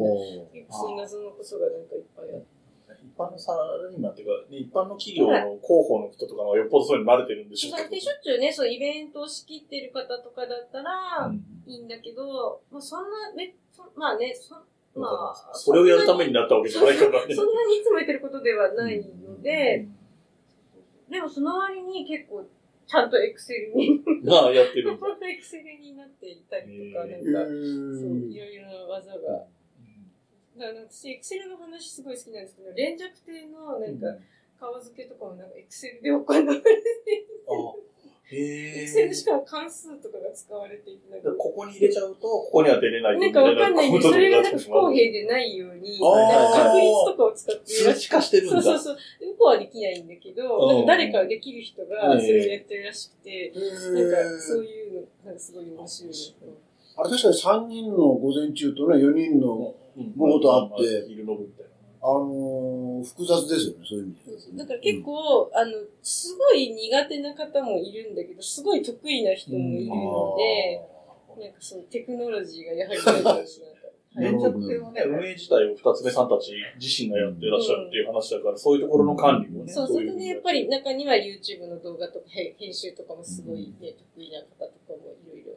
[0.69, 2.61] そんなそのことがなんかいっぱいあって。
[3.01, 7.89] 一般のサラリーマンっていうか、ね一般の企業の広報の人とかはよっぽどそういうの慣れてるんでしょうけど。
[7.89, 14.55] でしょっちゅうね、そうイベントを仕切ってる方とかだったら、うんいいんだけど、まあそんな、ね、そまあね、そ
[14.93, 17.33] まあ、それをやるためになったわけじゃないからね。
[17.33, 19.87] そんなにいつもやってることではないので、
[21.09, 22.45] でもその割に結構、
[22.91, 25.07] ちゃんとエクセルに、がやってるんだ。
[25.25, 29.47] エクセルになっていたりとか、なんか、そう、いろいろな技が。
[30.57, 34.07] だから私、エクセルの話すごい好きなんですけど、連弱亭のなんか、
[34.81, 37.90] 皮付けとかもなんかエクセルで行われてあへ
[38.33, 48.61] エクセえルしかも関数とかが使われていて、なんかここに入れちゃうと、ここには出れないなんかわかんないんで、それがなんか不公に平でないように、なんか確率とかを使って数値化してるんだ。
[48.61, 49.27] そうそうそう。
[49.31, 50.75] 向こうはできないんだけど、うん。
[50.75, 53.63] なんか誰かできる人がそれをやってるらしくて、なん
[54.11, 54.65] かそうう。
[54.65, 56.17] いうの、なんかすごい面白いな
[56.97, 59.75] あれ確かに3人の午前中とね、4人の
[60.15, 61.05] 午後とあって
[62.03, 64.65] あのー複雑ですよね、そういう意味では。
[64.65, 70.81] だから結構、あの、すごい苦手な方もいるんだけど、すごい得意な人もいるので、
[71.45, 73.61] なんかそう、テクノロジーがやはり大事なんです
[74.15, 79.71] 連着店はね、運営自体を二つ目さんたち自身がやってらっしゃるっていう話だから、そういうところの管理もね。
[79.71, 85.51] そう、そいれでやっぱり中には YouTube の動画とかへ編集とかもすごいね、得意な方とかもいろいろ。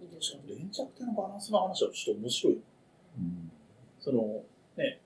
[0.00, 0.54] いるので。
[0.56, 2.54] 連着店のバランスの話はちょっと面白い。
[2.54, 3.52] うん。
[4.00, 4.42] その、
[4.76, 5.00] ね、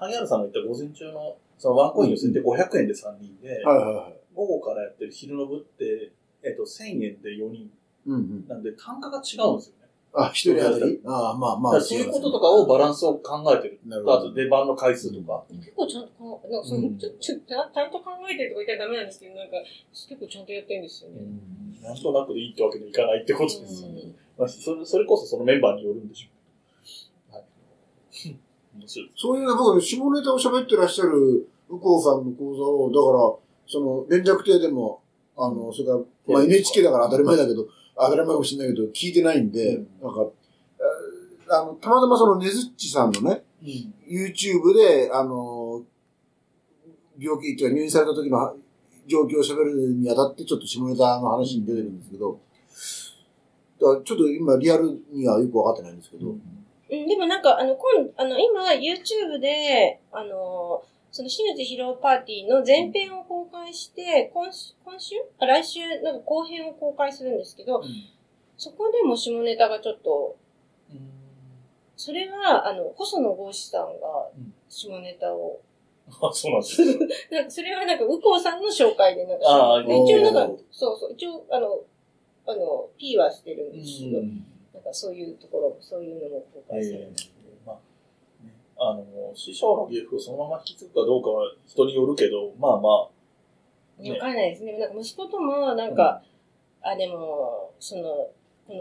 [0.00, 4.14] 萩原さんが言った午前中の、そのワンコインの設定500円で3人で、はいはいはい。
[4.34, 6.10] 午後からやってる昼の部って、
[6.42, 7.70] えっと、1000円で4人
[8.06, 8.48] うんうん。
[8.48, 9.88] なんで単価が違うんですよね。
[10.14, 11.00] あ、一人当たり？
[11.04, 11.80] ああ、まあまあ。
[11.80, 13.80] そういうこととかをバランスを考えてる。
[13.86, 15.44] なるほどあと出番の回数とか。
[15.50, 19.56] 結構ちゃんと考え、なんかその、うんちょ、ちょ、ちゃんちゃんと考えてるとか言ったらダメなんですけど、なんか、
[19.92, 21.20] 結構ちゃんとやってるんですよね。
[21.82, 24.00] なんとなくでいいってわけにいかないってことですよね。
[24.02, 26.39] うんまあ、それそれこそそのメンバーによるんでしょう。
[29.16, 29.38] そう。
[29.38, 35.02] いうね、僕、下ネタを喋ってらっしゃる右近さんの講座を、だから、その、連着亭でも、
[35.36, 35.98] あの、それから、
[36.34, 39.88] まあ NHK だから当たり前だけど、当たり前かもしれないけど、聞いてないんで、うん。
[40.02, 40.26] なんか、
[41.50, 43.68] ああの、たまたまそのねずっちさんのね、うん。
[44.08, 45.82] YouTube で、あの、
[47.18, 48.56] 病気っていうか入院された時の
[49.06, 52.40] 状況を喋るにあたって、ちょっと下ネタの話に出てるんですけど、
[53.80, 56.42] だからちょっと今リアルにはよくわかってないんですけど、うん、
[56.90, 65.14] でもなんか、あの、今、あの、今、YouTube で、あの、その、新内披露パーティーの前編を公開して、今週、今週？
[65.38, 67.80] あ、来週、なんか後編を公開するんですけど、
[68.56, 70.36] そこでも下ネタがちょっと、
[71.96, 74.52] それは、あの、細野豪志さんがうん。
[74.68, 75.60] 下ネタを、
[76.08, 77.06] あ、そうなんですね。
[77.30, 81.80] なんかそれはなんか、右近さんの紹介で、なんか、一応なんかそうそう、一応、あの、
[82.46, 84.46] あの、P はしてるんですけど、うん
[84.80, 87.30] なんかそういうところも、そういうのも公開されえます。
[87.64, 87.76] ーまあ、
[88.44, 92.88] ね、あの、師匠の芸風をそのまま引き継ぐかどうかは人によるけど、まあま
[93.98, 94.12] あ、ね。
[94.12, 94.78] わかんないですね。
[94.78, 96.22] なんか息子とも、なんか、
[96.80, 98.30] あ、でも、その、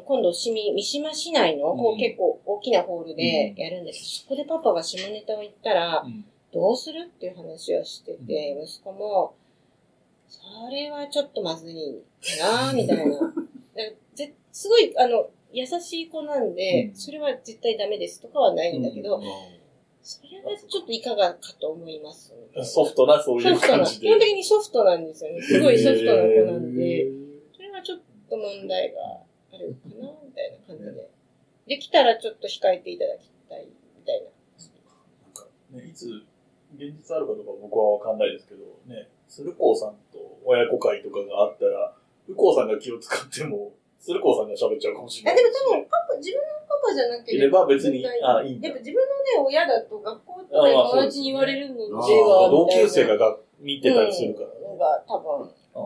[0.06, 4.26] 今度、しみ、三島市内の、こううん結構大きなホールでやるんです。
[4.28, 6.06] けど、そこでパパが下ネタを言ったら、
[6.54, 9.34] どうするっていう話をしてて、息子も、
[10.30, 12.02] それはちょっとまずい
[12.40, 13.34] かな、みたいな。
[14.52, 19.24] すごい、あの、優しい子なんで、うんそれは絶対ダメですとかはないんだけど、うん
[20.02, 22.34] それはちょっといかがかと思います。
[22.64, 24.08] ソフトなそういう感じで。
[24.08, 25.42] 基本的にソフトなんですよね。
[25.42, 27.08] すごいソフトな子なんで、
[27.54, 29.00] それはちょっと問題が
[29.54, 31.10] あるかな、みたいな感じで。
[31.68, 34.30] できたらちょっと控えていただきたい、みたいな。
[35.26, 36.08] なんかね、いつ
[36.76, 41.94] 現実あるかどうか僕はわかんないですけど、ね、鶴光さんと親子会とかがあったら、
[42.28, 45.44] 右光さんが気を使っても、鶴光さんが喋っちゃうかもしれあ、ない。
[45.44, 54.54] でも多分、パパ、自分のパパじゃなけいれば別にあいいんだやっぱ自分のね、親だと学校とかで友達に言われるので同みたいな級生がが見てたりするからね。
[54.72, 55.80] のが多分、あ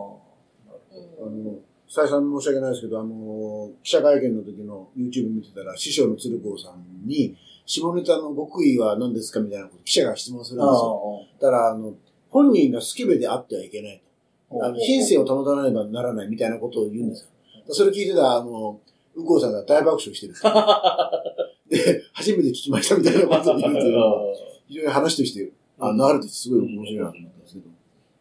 [1.26, 11.26] の、再三申し訳ないですけど、あの、記者会見の時の YouTube 見てたら、師匠の鶴光さんに、下ネタの極意は何ですかみたいなこと、記者が質問するんあですよ。
[11.40, 11.94] だから、あの、
[12.30, 14.02] 本人がスケベであってはいけない
[14.50, 14.64] と。
[14.64, 17.28] あの、品性を保たなければならないみたいなことを言うんですよ。
[17.68, 18.80] それ聞いてた、あの、
[19.16, 20.32] 右近さんが大爆笑してる。
[20.32, 20.36] ん
[21.68, 24.34] で初めて聞きましたみたいなことを言うというのは、
[24.68, 27.70] 非常に話として、あ、流れてすごい面白いなと思ったんですけど。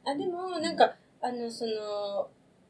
[0.06, 2.30] あ、でも、なんか、あの、その、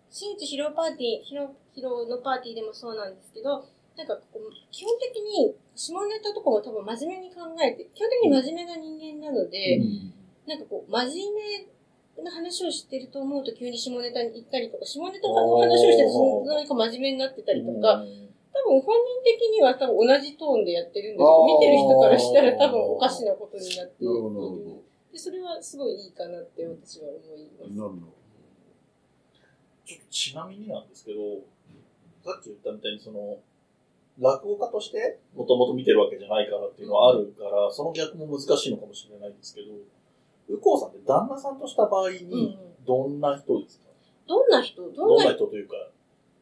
[0.09, 9.81] 新内披露パーティー、披露、披露のパーティーでもそうなんですけど、なんかこう、基本的に、下ネタとかも多分真面目に考えて、基本的に真面目な人間なので、
[10.47, 11.67] なんかこう、真面目
[12.21, 18.03] な話をしてると思うと急に下ネタに行ったりとか、下ネタの話をしてると何か真面目になってたりとか、
[18.53, 24.83] 多分本人的には多分同じトーンでやってるんだけあど、ー見てる人からしたら多分おかしなことになっていなる。
[25.11, 27.73] で、それはすごいいいかなって私は思います。
[27.73, 28.23] なるほど。
[29.85, 31.19] ちょっとちなみになんですけど、
[32.23, 33.37] さっき言ったみたいにその、
[34.19, 39.73] 落語家としてもともと見てるわけじゃないからっていうのはあるから、その逆も難しいのかもしれないんですけど、
[40.49, 43.85] 右近さんって旦那さんとした場合うんうんに、どんな人ですか、
[44.27, 44.81] どんな人？
[44.81, 45.75] どどんなんな人人というか、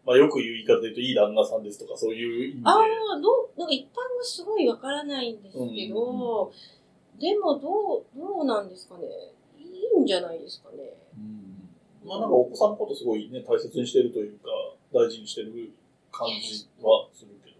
[0.05, 2.69] まあよく言う言い方で言うといい旦那さんですとかそういう意味で。
[2.69, 5.59] ああ、どう、なんか一般がすごいわからないんですけ
[5.89, 6.51] ど、
[7.19, 9.03] でもどう、どうなんですかね？
[9.59, 10.77] いいんじゃないですかね？
[12.03, 14.49] まあなんかお子さんのことすごいね、大切にしてるというか、
[14.91, 15.71] 大事にしてる
[16.11, 17.51] 感じはするけ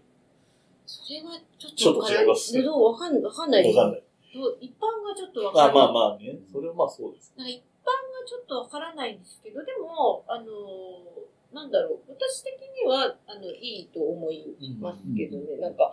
[0.84, 3.68] それはちょっとちょっと違いますでどうわかん、わかんないど。
[3.68, 4.02] ですわかんない。
[4.32, 5.84] どう一般がちょっとわまあかんない。
[5.84, 7.34] まあまあね、それはまあそうです。
[7.36, 15.92] なんか一般がちょっとわからないんですけど、でも、あのーなんだろう、私的には、あの、いいと思いますけどね、なんか、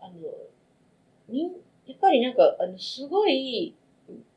[0.00, 0.14] あの、
[1.28, 1.52] みん、
[1.86, 3.74] やっぱりなんか、あの、すごい、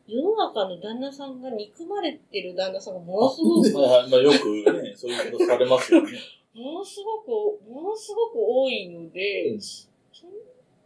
[0.08, 6.12] 世の中の旦那さんが憎まれてる旦那さんがものすごく、まあ、まあ、よくね、そういうことされますよね。
[6.54, 7.30] ものすごく、
[7.68, 9.88] ものすごく多いので、うんそ
[10.28, 10.32] ん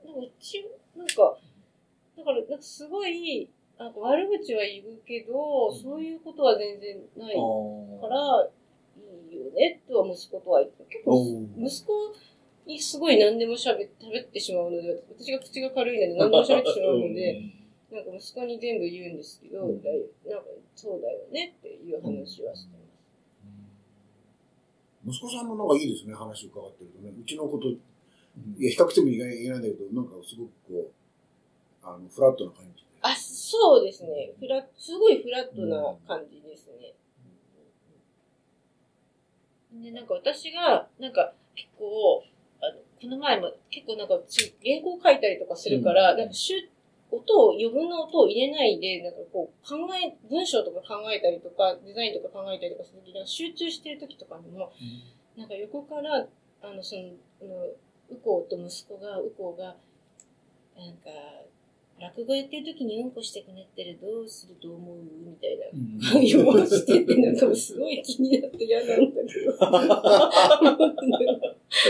[0.05, 1.37] なんかうち、なんか、
[2.17, 8.49] だから、なんかすごい、なんか悪口は言うけど、そういうことは全然ないから、
[9.29, 11.93] いいよね、とは息子とは言って、結構、息子
[12.65, 17.41] にすごい何でも喋って、喋ってしまうので、私が口が軽いので何でも喋ってしまうので、
[17.91, 19.75] なんか息子に全部言うんですけど、うん。
[19.75, 19.89] なんか、
[20.75, 22.87] そうだよねっていう話はしてます。
[25.07, 27.13] 息子さんもなんかいいですね、話を伺ってるとね。
[27.17, 27.79] うちのこと、い
[28.59, 30.91] や、比較しても言えないんだけど、なんかすごくこう、
[31.87, 32.87] あの、フラットな感じで。
[33.01, 34.33] あ、そうですね。
[34.39, 36.93] フラすごいフラットな感じですね。
[39.71, 42.23] で、なんか私が、なんか結構、
[42.61, 46.69] あの、この前も結構なんか私原稿書いたりとかするから、うんなんかしゅ
[47.09, 54.73] 音を、余分な音を入れないで、なんかこう考え、文章とか考えたりとか、デザインとか考えたりとかするとき、集中してるときとかにも、
[55.37, 56.27] なんか横から、
[56.61, 57.65] あの、その、あの、
[58.09, 59.77] ウコウと息子が、ウコウが、
[60.75, 61.09] なんか、
[61.99, 64.97] 落語やってる時にうんこしてくねってるどうすると思う？
[65.25, 65.65] みたいな
[66.11, 69.51] 会話をしてて、なんかすごい気になって嫌なんだけど。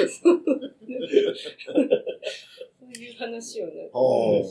[0.07, 0.31] そ
[2.89, 3.81] ういう話をなんか。
[3.93, 3.99] あ
[4.39, 4.43] あ。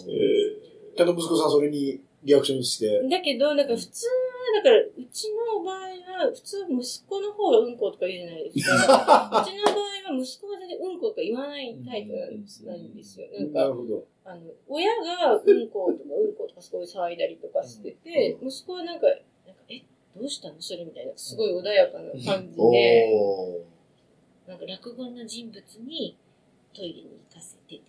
[0.97, 3.09] ちゃんと息子さんそれにリアクションして。
[3.09, 9.47] だけど、なんか普通は、だから、うちの場合は、普通息子の方がうんことか言うじゃないですか。
[9.47, 12.43] うちの場合は息子が全然うんことか言わないタイプなん
[12.95, 13.29] ですよ。
[13.33, 14.05] なんか、なるほど。
[14.25, 19.13] あの、親がうんことかうんことかすごい騒いだりとかしてて、息子はなんか、な
[19.53, 19.83] んか、え、
[20.17, 24.49] どうしたのそれみたいな、すごい穏やかな感じおで、ー。
[24.51, 26.17] なんか落語の人物に
[26.75, 27.83] トイレに行かせてて、み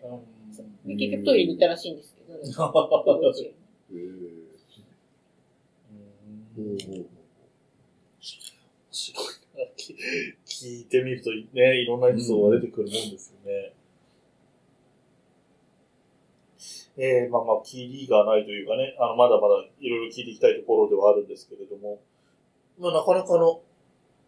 [0.00, 0.18] たいな。
[0.84, 2.72] 結局トイレに行ったらしいんですけど、 なんか
[3.92, 7.06] 当時へーうんほうほう
[8.90, 9.24] すごい
[9.58, 9.96] なき
[10.46, 13.74] 聞いてみるとね、いろんなエピソードが出てくるもんですよね。
[16.96, 22.00] えー、まあまあ、キリがないというかね、あの、まだまだいろいろ聞いていきたいところではあるんですけれども、
[22.78, 23.62] まあなかなかの、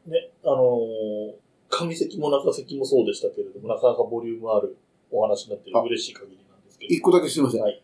[0.07, 4.77] ね、あのー上関も中関もそうでしたけれども、なかなかボリュームある
[5.11, 6.95] お話になってあ嬉しい限りなんですけど。
[6.95, 7.63] 一個だけすいません。
[7.63, 7.83] はい。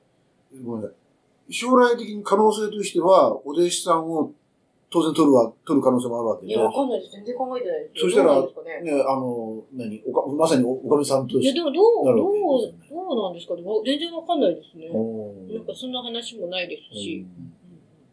[0.64, 0.99] ごめんなさい。
[1.50, 4.32] 将来的に可能性としては、お弟子さんを
[4.90, 6.52] 当然取るわ、取る可能性もあるわけで。
[6.52, 7.12] いや、わかんないです。
[7.12, 8.00] 全然考えてないです。
[8.02, 8.46] そしたらね。
[8.82, 11.60] ね、あの、何おか、まさにおおかみさんといや、して。
[11.60, 12.34] でもどう、などう
[12.90, 13.62] どうなんですかね。
[13.62, 14.90] わ全然わかんないですね。
[14.92, 17.26] おなんかそんな話もないですし。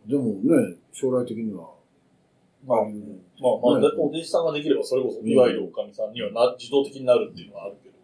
[0.05, 1.77] でもね、将来的には。
[2.65, 7.95] まあ、うんまあまあ、ねお弟子さんができれば、それこそ、いわゆるおかみさんにはな自動的になるっていうのはあるけど、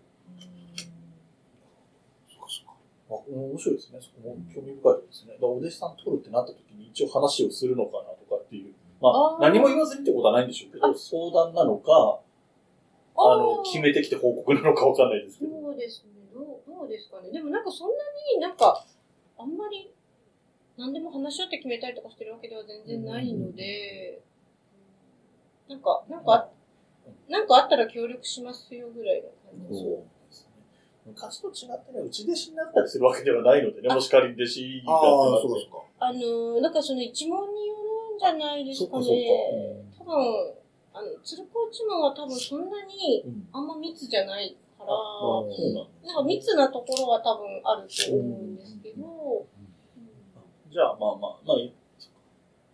[2.29, 2.73] そっかそっか。
[3.02, 3.99] まあ、面白いですね。
[4.01, 5.37] そこも興味深いですね。
[5.41, 8.73] お弟子さん取るってなった時に一応話をするのかなとかっていう。
[9.01, 12.19] まあ、あー何も言わずにってことはないんでしょうけど、相談なのか、
[13.15, 15.51] あの、決めてきて報告なのかわかんないですけど。
[15.61, 16.13] そうですね。
[16.33, 17.29] どう、どうですかね。
[17.31, 17.95] でもなんかそんな
[18.35, 18.85] になんか、
[19.37, 19.91] あんまり、
[20.77, 24.21] 何でも話し合って決めたりとかしてるわけでは全然ないので、
[25.69, 26.49] なんか、なんか、
[27.29, 29.73] なんかあったら協力しますよぐらいの感じ。
[29.73, 30.12] ですね。
[31.05, 35.01] 昔と違ってね、うち弟子になったりするわけではないのでね、あもし仮に弟子になああ、
[35.41, 35.59] そうか。
[35.71, 39.05] そあのー、なんかその一問によるんじゃないですかね。
[39.97, 40.11] かか。
[40.11, 40.53] 多分、
[40.93, 49.45] あの、鶴子一門は多分そんなにうんあんま密じゃないから、そうなんですなんか密なところは多分あると思うんですけど、
[50.71, 51.57] じゃあ、まあまあ、まあ、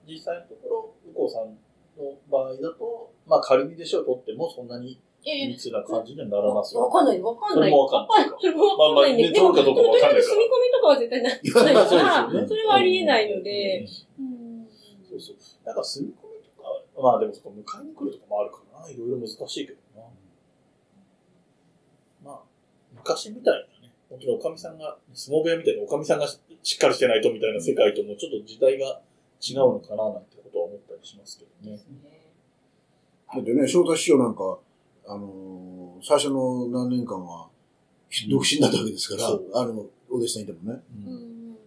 [0.07, 1.57] 実際のところ、向こうさん
[1.97, 6.83] の場合だと、まあ仮に弟子を取ってもそんなにい密な感じにはならなそう。
[6.83, 7.71] わかんない、わかんない。
[7.71, 9.31] それもわかんないか それもわかんないね。
[9.35, 13.85] まあまあかどうかか住み込みとかは絶対ないかそうら、ですよねそれはありえないので、
[14.19, 14.67] うん
[15.09, 15.35] そうそう。
[15.65, 18.89] なんか住み込みとか、まあでもそこ迎えに来るとかもあるからな。
[18.89, 20.07] いろいろ難しいけどな。
[22.23, 22.41] まあ、
[22.93, 26.39] 昔みたいなね、本当におかみさんが、相撲部屋みたいなおかみさんがし
[26.75, 29.01] っかりしてないとみたいな世界ともちょっと時代が
[29.41, 31.79] 違うのかななんてことは思ったりしますけどね。
[33.33, 34.59] だってね、翔太師匠なんか、
[35.11, 35.59] あのー
[36.01, 37.47] 最初の何年間は、
[38.29, 40.81] 独身だったわけですから、そうあの、お弟子さんいてもね。
[40.95, 41.57] うんうんうんうん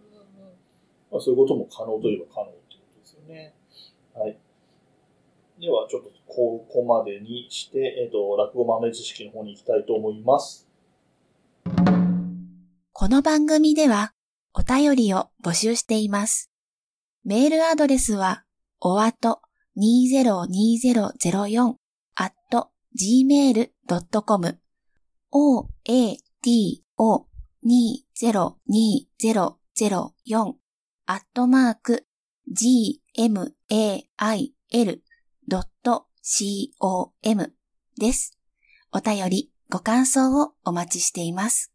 [1.11, 3.53] まあ、そういうことも可能といえば可能ってことですよね。
[4.15, 4.37] はい。
[5.59, 10.67] では、ちょっとここまでにして、えっ、と、落語豆知識の方に行きたいと思います。
[12.91, 14.13] この番組では
[14.53, 16.49] お便りを募集しています。
[17.23, 18.43] メールアドレスは、
[18.79, 19.39] おわと
[19.77, 21.75] 202004
[22.15, 24.59] at gmail.com
[25.31, 27.25] o, a, t, o,
[27.65, 30.53] 202004
[31.05, 32.05] アットマーク、
[32.47, 33.43] gmail.com
[37.99, 38.37] です。
[38.91, 41.73] お便り、ご感想をお待ちしています。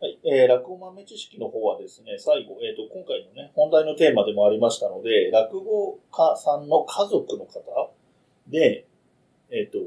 [0.00, 0.16] はい。
[0.24, 7.90] えー、落語豆知識の方はですね、最後、えっ、と、今回のね、本題のテーマでもありましたので、落語家さんの家族の方
[8.48, 8.86] で、
[9.50, 9.78] えっ、と、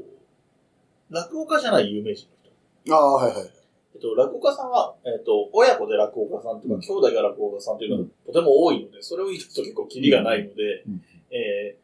[1.10, 2.36] 落語家じゃない有名人の
[2.84, 2.94] 人。
[2.94, 3.50] ああ、はいはい。
[3.94, 11.82] えっと、落語家さんは、えっと、親子で落語家さんとか、うん兄弟が落語家さんというのはうんとても多いので、それを言い出すと結構キリがないので、うんえー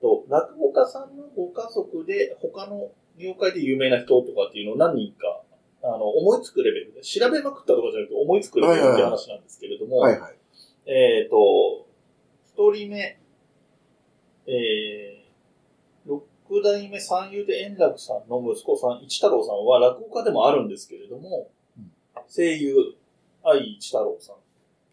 [0.00, 5.42] と、落語家さんのご家族で他の業界で有名な人とかっていうのを何人か、
[5.82, 10.36] あの、思いつくレベルで、調べまくったとかじゃなくて思いつくレベルって話なんですけれども、はいはい。
[10.86, 11.86] えっ、と、
[12.44, 13.18] 一人目、
[14.46, 15.15] えー、
[16.48, 21.90] 六代目三遊亭円楽さんの息子さん、一太郎さんは落語家でもあるんですけれども、うん
[22.28, 22.74] 声優、
[23.44, 24.36] 愛一太郎さん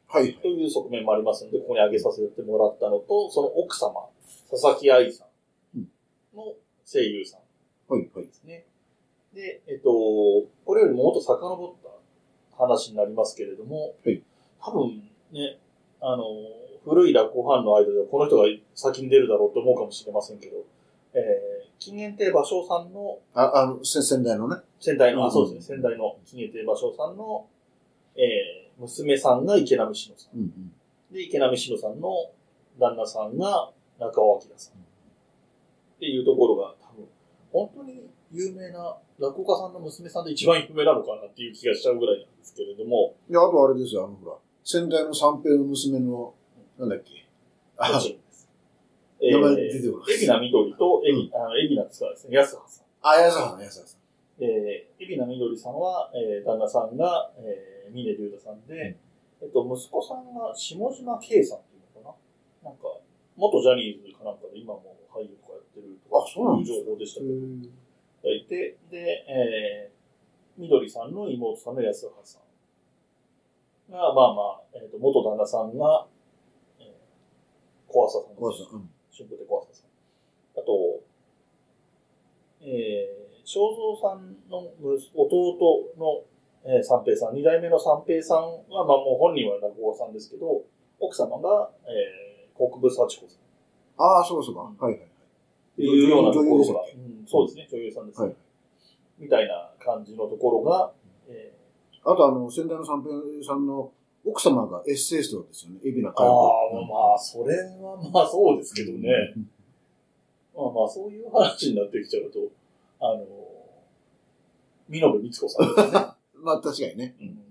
[0.08, 0.36] はいはい。
[0.36, 4.08] という側面もありますので、ここに挙げさせてもらったのと、その奥様、
[4.52, 5.26] 佐々木愛さ
[5.76, 5.80] ん
[6.36, 6.54] の
[6.86, 8.34] 声優さんはいはいで。
[8.34, 8.66] すね。
[9.34, 9.90] で、えっと、
[10.66, 14.22] これよりももっと遡った話になりますけれども、はい
[14.66, 15.58] 多分ね、
[16.00, 16.24] あの、
[16.86, 18.46] 古い落語ファンの間ではこの人が
[18.76, 20.64] 先に出るだろうと思うかもしれませんけど、
[21.14, 24.58] えー、金元亭芭蕉さんのあ、あの、先先代のね。
[24.80, 27.48] 先代の、うんあ、そうですね、先代の金元亭芭蕉さんの、
[28.16, 30.38] えー、娘さんが池波志乃さん。
[30.38, 30.74] うんうん。
[31.12, 32.10] で、池波志乃さんの
[32.80, 34.74] 旦那さんが中尾明さん。
[34.74, 34.78] っ
[36.00, 37.08] ていうところが多分、
[37.52, 46.34] 本当に有名な落語家さんの娘さんで一番有名なのかなっていう気がしちゃうぐらいなんですけれども、いや、あとあれですよ、あの、ほら、先代の三平の娘の、
[46.80, 47.28] なんだっけ。
[47.78, 48.02] あ
[49.32, 50.18] 名前出てこない。
[50.18, 52.86] 海老名緑と、えび、あの、海老名つかですね、安葉さん。
[53.02, 54.00] あ、安原さん、安原さん。
[54.44, 58.98] えー、海老名緑さんは、えー、旦那さんが、えー、峰竜太さんで、
[59.42, 62.18] えっと、息子さんが下島圭さんっていうのか
[62.64, 62.70] な？
[62.72, 63.00] なんか、
[63.36, 67.34] 元ジャニーズかなんかで今も俳優とかやってるとか、あそういう情報でしたけど、
[68.34, 68.98] いて、で、
[69.28, 72.40] えー、緑さんの妹さんの安葉さ
[73.90, 76.08] んが、まあまあ、えっ、と、元旦那さんが、
[76.80, 76.88] えー、
[77.88, 78.42] 小朝さんです。
[78.42, 78.90] 小朝さん。
[79.22, 79.28] うん。
[79.28, 80.62] 春風亭小朝さん。
[80.62, 81.04] あと、
[82.62, 86.24] えー、正蔵さんの息弟の、
[86.66, 90.64] えー、三平さん、二代目の三平さんは、まあもう本人は落語家さんですけど、
[91.00, 93.40] 奥様が、えー、国分幸子さん。
[93.98, 94.62] ああ、そうそうか。
[94.62, 95.10] はいはいはい。
[95.74, 98.36] っていうようなところがうん、そうですね、女優さんです、はい
[99.20, 100.92] みたいな感じのところが、
[101.30, 101.54] え
[102.04, 103.14] あとあの、先代の三平
[103.46, 103.92] さんの
[104.26, 105.80] 奥様がエッセイストですよね。
[105.84, 106.48] 海老名ー、佳子。
[106.48, 109.10] あ、まあ、それはまあそうですけどね。
[110.56, 112.40] まあまあ、そういう話になってきちゃうと、
[113.00, 113.26] あの、
[114.88, 115.74] 見延光子さんね。
[116.44, 117.16] まあ確かにね。
[117.20, 117.44] うん、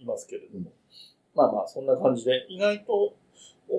[0.00, 0.72] いますけれども。
[1.34, 3.14] まあまあ、そんな感じで、意外と、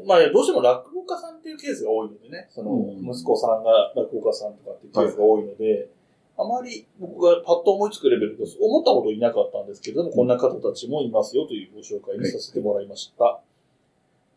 [0.05, 5.89] まあ、どうしても落語家さんっていうケースが多いのでね、その、うん息子さんが落語家さんとかっていうケースが多いので、
[6.37, 13.39] あまり僕がパッと思いつくレベルと思ったこといなかったんですけれども、こんな方たちもいますよというご紹介にさせてもらいました。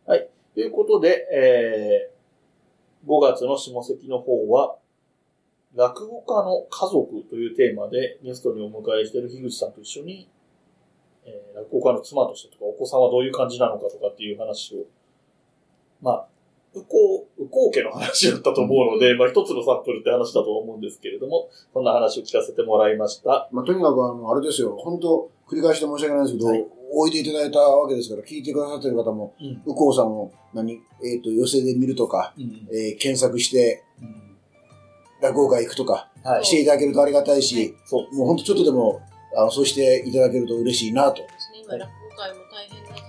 [0.06, 0.28] はい。
[0.54, 4.76] ということで、えー、5月の下関の方は、
[5.74, 10.28] 落語家の家族というテーマでゲストにお迎えしている樋口さんと一緒に、
[11.26, 14.86] えー、落語家の妻としてとか、お子さんはどういう感じなのかとかっていう話を、
[16.00, 16.28] まあ、
[16.74, 23.48] 右向、右向家の話だったと思うので、まあ一つのサンプルって話だと思うんですけれども、そんな話を聞かせてもらいました。
[23.52, 24.76] まあとにかくあの、あれですよ。
[24.76, 29.62] 本当繰り返して申し訳ないですけど、はいおいでいただいたわけですから、聞いてくださってる方も、うん。
[29.66, 32.66] 右近さんを何、えっ、と、寄せで見るとか、うん。
[32.72, 33.84] えー検索して、
[35.20, 36.44] 落語会行くとか、はい。
[36.44, 39.00] していただけるとありがたいし、そうですもう本当ちょっとでも、
[39.36, 41.20] あの、そうしていただけると嬉しいなと。
[41.20, 41.60] よですね。
[41.64, 43.04] 今、落語会も大変な時期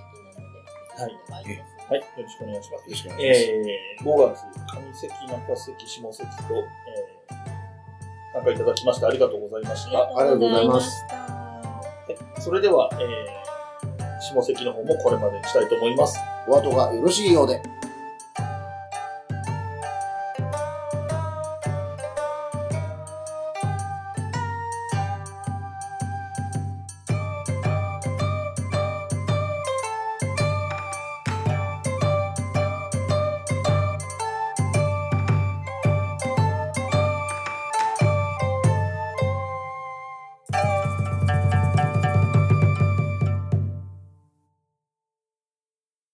[0.98, 1.69] なので、はい。
[1.90, 1.98] はい。
[1.98, 2.84] よろしくお願いします。
[2.88, 3.42] ろしくお願いします。
[3.50, 9.98] えー、5月、上関、中関、下関と、えー、参加いただきましてありがとうございました。
[9.98, 11.04] ありがとうございます
[12.38, 16.16] それでは、えー、下関の方もこれまでにしたいと思います。
[16.46, 17.60] お後がよろしいようで。